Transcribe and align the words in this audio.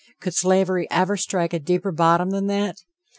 Could 0.19 0.33
slavery 0.33 0.87
ever 0.89 1.15
strike 1.15 1.53
a 1.53 1.59
deeper 1.59 1.91
bottom 1.91 2.31
than 2.31 2.47
that? 2.47 2.77